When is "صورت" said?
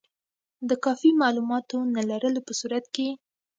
2.59-2.85